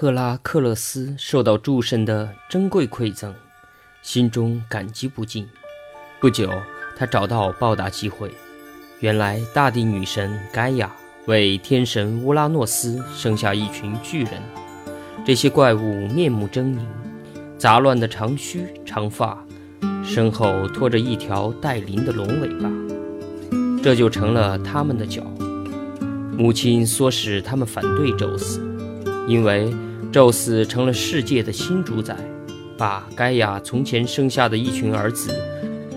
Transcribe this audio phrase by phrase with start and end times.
[0.00, 3.34] 赫拉克勒斯受到诸神的珍贵馈赠，
[4.00, 5.44] 心中感激不尽。
[6.20, 6.48] 不久，
[6.96, 8.30] 他找到报答机会。
[9.00, 10.88] 原来，大地女神盖亚
[11.26, 14.34] 为天神乌拉诺斯生下一群巨人。
[15.26, 16.78] 这些怪物面目狰狞，
[17.58, 19.44] 杂乱的长须长发，
[20.04, 22.70] 身后拖着一条带鳞的龙尾巴，
[23.82, 25.24] 这就成了他们的脚。
[26.36, 28.64] 母亲唆使他们反对宙斯。
[29.26, 29.70] 因为
[30.10, 32.16] 宙斯成了世界的新主宰，
[32.78, 35.34] 把盖亚从前生下的一群儿子，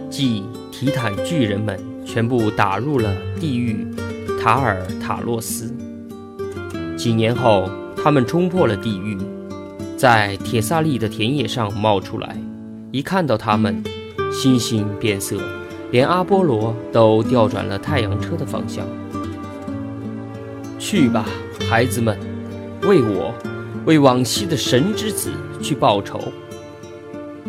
[0.09, 3.87] 即提坦巨人们，全部打入了地狱
[4.41, 5.73] 塔尔塔洛斯。
[6.97, 9.17] 几年后，他们冲破了地狱，
[9.95, 12.35] 在铁萨利的田野上冒出来。
[12.91, 13.81] 一看到他们，
[14.29, 15.37] 星星变色，
[15.89, 18.85] 连阿波罗都调转了太阳车的方向。
[20.77, 21.25] 去吧，
[21.69, 22.19] 孩子们。
[22.83, 23.31] 为我，
[23.85, 25.31] 为往昔的神之子
[25.61, 26.19] 去报仇。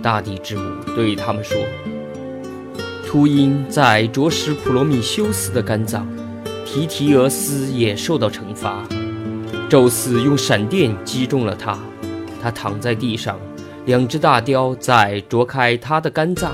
[0.03, 1.57] 大地之母对他们说
[3.07, 6.07] ：“秃鹰在啄食普罗米修斯的肝脏，
[6.67, 8.83] 提提俄斯也受到惩罚。
[9.69, 11.79] 宙斯用闪电击中了他，
[12.43, 13.39] 他躺在地上。
[13.85, 16.53] 两只大雕在啄开他的肝脏。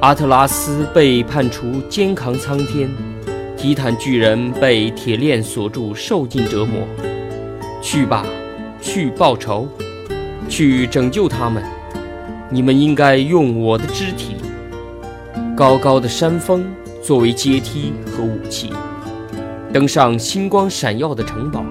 [0.00, 2.90] 阿特拉斯被判处肩扛苍天，
[3.56, 6.86] 提坦巨人被铁链锁住，受尽折磨。”
[7.80, 8.24] 去吧，
[8.82, 9.68] 去报仇，
[10.48, 11.62] 去拯救他们。
[12.50, 14.34] 你们应该用我的肢体，
[15.56, 16.66] 高高的山峰
[17.00, 18.72] 作为阶梯和武器，
[19.72, 21.64] 登上星光闪耀的城堡。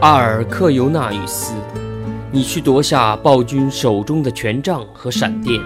[0.00, 1.54] 阿尔克尤纳与斯，
[2.32, 5.62] 你去夺下暴君手中的权杖和闪电。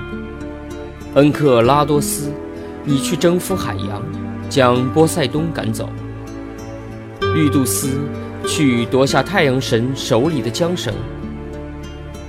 [1.15, 2.31] 恩克拉多斯，
[2.85, 4.03] 你去征服海洋，
[4.51, 5.89] 将波塞冬赶走。
[7.35, 7.99] 绿杜斯。
[8.45, 10.93] 去夺下太阳神手里的缰绳。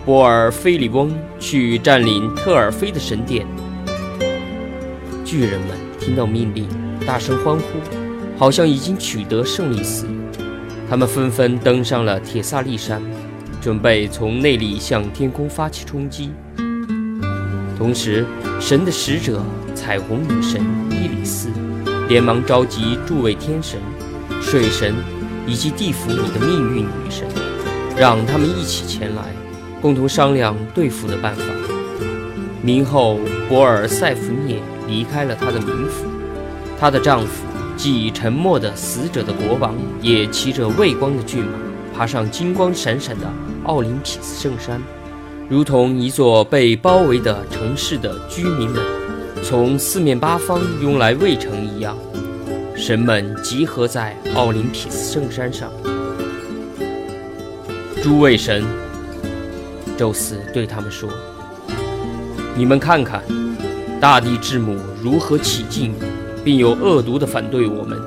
[0.05, 3.45] 波尔菲里翁去占领特尔菲的神殿。
[5.25, 6.65] 巨人们听到命令，
[7.05, 7.64] 大声欢呼，
[8.37, 10.43] 好像已经取得胜利似的。
[10.89, 13.02] 他们纷纷登上了铁萨利山，
[13.60, 16.31] 准备从那里向天空发起冲击。
[17.77, 18.26] 同时，
[18.61, 19.43] 神的使者
[19.76, 21.49] 彩虹女神伊里斯
[22.08, 23.77] 连忙召集诸位天神、
[24.42, 24.95] 水神。
[25.47, 27.25] 以及地府里的命运女神，
[27.97, 29.23] 让他们一起前来，
[29.81, 31.43] 共同商量对付的办法。
[32.61, 36.05] 明后博尔塞福涅离开了她的冥府，
[36.77, 37.45] 她的丈夫
[37.77, 41.52] 即沉默的死者的国王，也骑着畏光的骏马，
[41.95, 43.25] 爬上金光闪闪的
[43.63, 44.81] 奥林匹斯圣山，
[45.47, 48.83] 如同一座被包围的城市的居民们
[49.41, 51.95] 从四面八方拥来卫城一样。
[52.77, 55.71] 神们集合在奥林匹斯圣山上。
[58.04, 58.64] 诸位神，
[59.98, 61.10] 宙斯对他们说
[62.55, 63.23] ：“你们看看，
[63.99, 65.92] 大地之母如何起劲，
[66.45, 67.99] 并有恶毒的反对我们。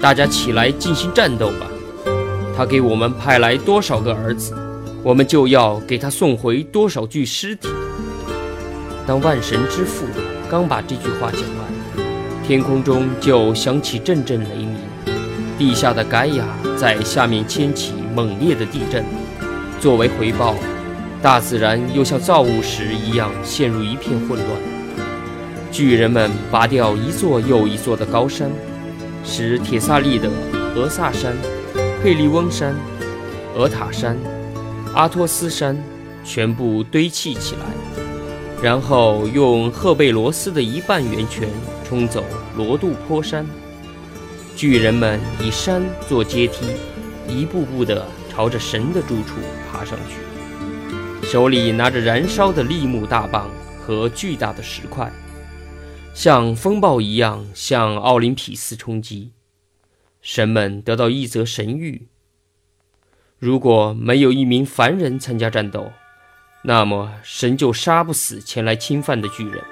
[0.00, 1.66] 大家起来进行战斗吧！
[2.56, 4.52] 他给我们派来多少个儿子，
[5.04, 7.68] 我们就要给他送回多少具尸体。”
[9.06, 10.04] 当万神之父
[10.50, 11.75] 刚把这句话讲完。
[12.46, 14.76] 天空中就响起阵阵雷鸣，
[15.58, 16.44] 地下的盖亚
[16.78, 19.04] 在下面掀起猛烈的地震。
[19.80, 20.54] 作为回报，
[21.20, 24.48] 大自然又像造物时一样陷入一片混乱。
[25.72, 28.48] 巨人们拔掉一座又一座的高山，
[29.24, 30.30] 使铁萨利的
[30.76, 31.34] 俄萨山、
[32.00, 32.76] 佩利翁山、
[33.56, 34.16] 俄塔山、
[34.94, 35.76] 阿托斯山
[36.24, 37.66] 全部堆砌起来。
[38.62, 41.48] 然后用赫贝罗斯的一半源泉
[41.84, 42.24] 冲走
[42.56, 43.46] 罗杜坡山，
[44.56, 46.66] 巨人们以山做阶梯，
[47.28, 49.36] 一步步地朝着神的住处
[49.70, 55.12] 爬上去，手里拿着燃烧的立木大棒和巨大的石块，
[56.14, 59.32] 像风暴一样向奥林匹斯冲击。
[60.22, 62.00] 神们得到一则神谕：
[63.38, 65.92] 如果没有一名凡人参加战斗。
[66.68, 69.62] 那么神就杀不死前来侵犯的巨人。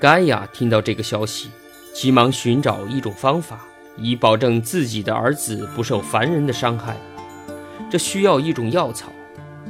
[0.00, 1.50] 盖亚听到这个消息，
[1.94, 3.60] 急忙寻找一种方法，
[3.96, 6.96] 以保证自己的儿子不受凡人的伤害。
[7.88, 9.12] 这需要一种药草。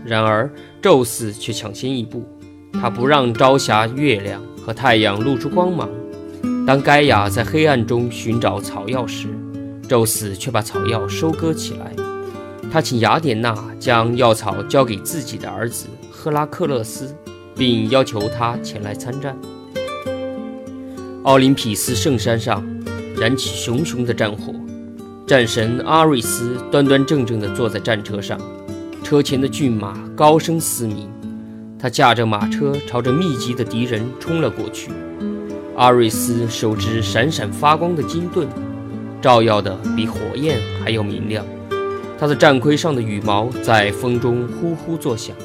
[0.02, 0.50] 然而
[0.80, 2.26] 宙斯却抢先一步，
[2.72, 5.90] 他不让朝霞、月亮和太阳露出光芒。
[6.66, 9.28] 当盖亚在黑暗中寻找草药时，
[9.86, 11.92] 宙斯却把草药收割起来。
[12.72, 15.86] 他请雅典娜将药草交给自己的儿子。
[16.26, 17.14] 赫拉克勒斯，
[17.54, 19.38] 并要求他前来参战。
[21.22, 22.66] 奥林匹斯圣山上
[23.16, 24.52] 燃起熊熊的战火，
[25.24, 28.40] 战神阿瑞斯端端正正地坐在战车上，
[29.04, 31.08] 车前的骏马高声嘶鸣，
[31.78, 34.90] 他驾着马车朝着密集的敌人冲了过去。
[35.76, 38.48] 阿瑞斯手执闪闪发光的金盾，
[39.22, 41.46] 照耀的比火焰还要明亮。
[42.18, 45.36] 他的战盔上的羽毛在风中呼呼作响。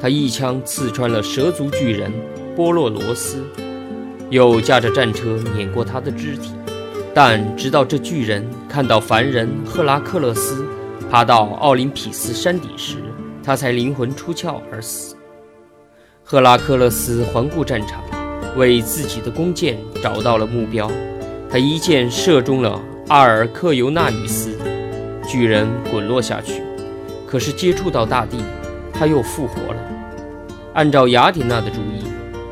[0.00, 2.10] 他一枪刺穿了蛇族巨人
[2.56, 3.44] 波洛罗斯，
[4.30, 6.52] 又驾着战车碾过他的肢体。
[7.12, 10.64] 但直到这巨人看到凡人赫拉克勒斯
[11.10, 12.96] 爬到奥林匹斯山顶时，
[13.42, 15.16] 他才灵魂出窍而死。
[16.24, 18.02] 赫拉克勒斯环顾战场，
[18.56, 20.90] 为自己的弓箭找到了目标。
[21.50, 24.56] 他一箭射中了阿尔克尤纳女斯，
[25.28, 26.62] 巨人滚落下去。
[27.26, 28.38] 可是接触到大地，
[28.92, 29.89] 他又复活了。
[30.74, 32.04] 按照雅典娜的主意，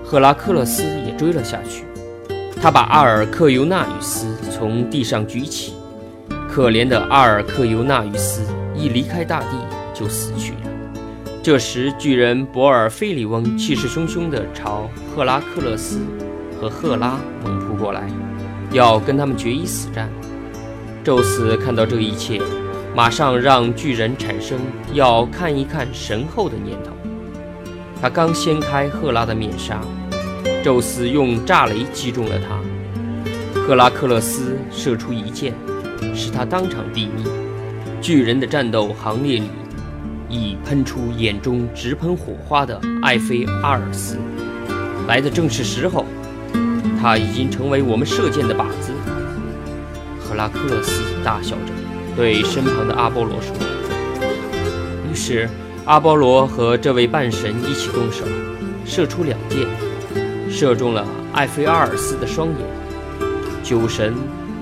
[0.05, 1.85] 赫拉克勒斯也追了下去。
[2.61, 5.75] 他把阿尔克尤纳与斯从地上举起，
[6.49, 8.43] 可怜的阿尔克尤纳与斯
[8.75, 9.47] 一离开大地
[9.95, 10.59] 就死去了。
[11.41, 16.01] 这时，巨人博尔菲里翁气势汹汹地朝赫拉克勒斯
[16.61, 18.03] 和赫拉猛扑过来，
[18.73, 20.11] 要跟他们决一死战。
[21.05, 22.43] 宙斯看到这一切，
[22.97, 24.59] 马上让巨人产生
[24.93, 26.91] 要看一看神后的念头。
[28.01, 29.81] 他刚掀开赫拉的面纱。
[30.65, 32.61] 宙斯用炸雷击中了他，
[33.61, 35.55] 赫拉克勒斯射出一箭，
[36.15, 37.25] 使他当场毙命。
[38.01, 39.51] 巨人的战斗行列里，
[40.29, 44.19] 已喷出眼中直喷火花的艾菲阿尔斯，
[45.07, 46.05] 来的正是时候。
[47.01, 48.93] 他已经成为我们射箭的靶子。
[50.21, 51.73] 赫拉克勒斯大笑着
[52.17, 53.55] 对身旁的阿波罗说。
[55.09, 55.49] 于是，
[55.89, 58.23] 阿波罗和这位半神一起动手，
[58.85, 59.67] 射出两箭。
[60.51, 61.03] 射中了
[61.33, 62.59] 艾菲阿尔斯的双眼。
[63.63, 64.15] 酒神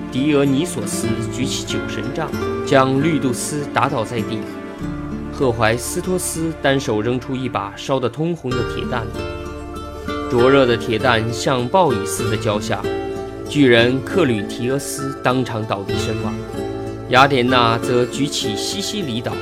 [0.09, 2.31] 狄俄尼索斯举起酒神杖，
[2.65, 4.39] 将绿杜斯打倒在地。
[5.33, 9.05] 赫怀斯托斯单手扔出一把烧得通红的铁弹，
[10.31, 12.81] 灼热的铁弹像暴雨似的浇下，
[13.49, 16.33] 巨人克吕提俄斯当场倒地身亡。
[17.09, 19.33] 雅典娜则举起西西里岛，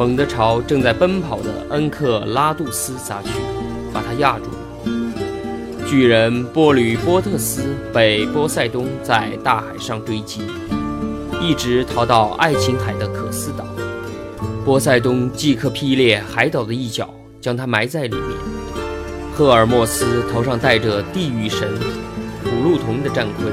[0.00, 3.28] 猛地朝正在奔跑的恩克拉杜斯砸去，
[3.92, 4.44] 把他压住。
[5.86, 10.40] 巨人波吕波特斯被波塞冬在大海上追击，
[11.38, 13.66] 一直逃到爱琴海的可斯岛。
[14.64, 17.06] 波塞冬即刻劈裂海岛的一角，
[17.38, 18.38] 将他埋在里面。
[19.34, 21.68] 赫尔墨斯头上戴着地狱神
[22.42, 23.52] 普路同的战盔，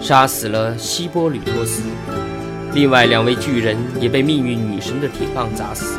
[0.00, 1.82] 杀死了希波吕托斯。
[2.74, 5.98] 另外两位巨人也被命运女神的铁棒砸死，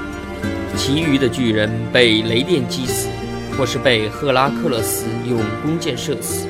[0.75, 3.07] 其余的巨人被雷电击死。
[3.55, 6.47] 或是被赫拉克勒斯用弓箭射死。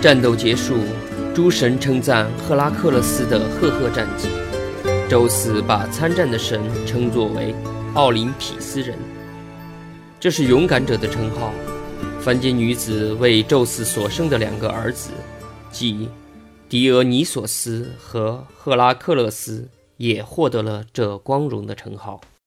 [0.00, 0.76] 战斗结束，
[1.34, 4.28] 诸神称赞赫拉克勒斯的赫赫战绩。
[5.08, 7.52] 宙斯把参战的神称作为
[7.94, 8.96] 奥林匹斯人，
[10.20, 11.52] 这是勇敢者的称号。
[12.20, 15.10] 凡间女子为宙斯所生的两个儿子，
[15.72, 16.08] 即
[16.72, 22.22] 狄俄尼索斯和赫拉克勒斯，也获得了这光荣的称号。